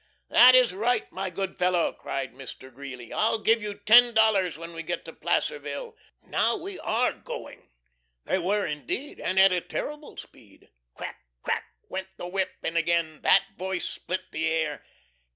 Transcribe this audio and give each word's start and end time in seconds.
"That 0.29 0.55
is 0.55 0.73
right, 0.73 1.05
my 1.11 1.29
good 1.29 1.59
fellow!" 1.59 1.93
cried 1.93 2.33
Mr. 2.33 2.73
Greeley. 2.73 3.13
"I'll 3.13 3.37
give 3.37 3.61
you 3.61 3.75
ten 3.75 4.15
dollars 4.15 4.57
when 4.57 4.73
we 4.73 4.81
get 4.81 5.05
to 5.05 5.13
Placerville. 5.13 5.95
Now 6.23 6.57
we 6.57 6.79
ARE 6.79 7.13
going!" 7.13 7.69
They 8.25 8.39
were 8.39 8.65
indeed, 8.65 9.19
and 9.19 9.39
at 9.39 9.51
a 9.51 9.61
terrible 9.61 10.17
speed. 10.17 10.69
Crack, 10.95 11.19
crack! 11.43 11.65
went 11.87 12.07
the 12.17 12.25
whip, 12.25 12.49
and 12.63 12.75
again 12.77 13.19
"that 13.21 13.43
voice" 13.59 13.85
split 13.87 14.31
the 14.31 14.47
air. 14.49 14.83